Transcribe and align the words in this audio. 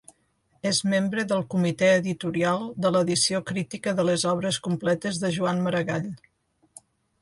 És 0.69 0.79
membre 0.93 1.25
del 1.31 1.43
comitè 1.55 1.91
editorial 1.99 2.65
de 2.87 2.93
l’edició 2.97 3.45
crítica 3.53 3.97
de 4.01 4.09
les 4.11 4.29
obres 4.35 4.61
completes 4.71 5.25
de 5.25 5.37
Joan 5.39 5.67
Maragall. 5.69 6.15